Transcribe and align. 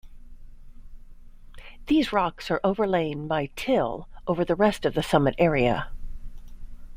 These 1.85 2.11
rocks 2.11 2.49
are 2.49 2.59
overlain 2.63 3.27
by 3.27 3.51
till 3.55 4.09
over 4.25 4.43
the 4.43 4.55
rest 4.55 4.83
of 4.83 4.95
the 4.95 5.03
summit 5.03 5.35
area. 5.37 5.91